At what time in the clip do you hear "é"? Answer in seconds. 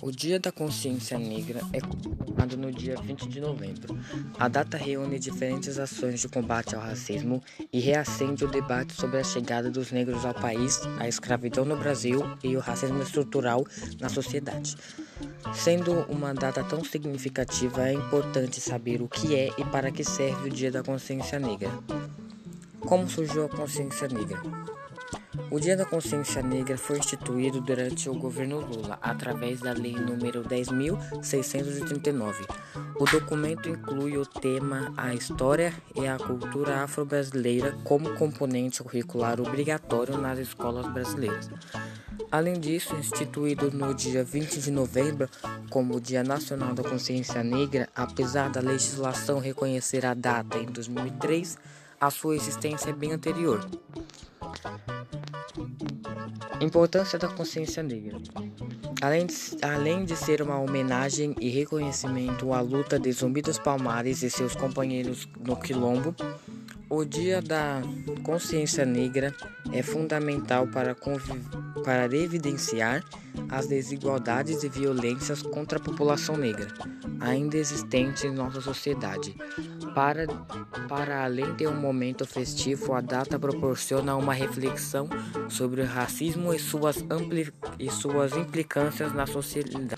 1.72-1.80, 17.88-17.94, 19.34-19.48, 52.90-52.92, 69.72-69.82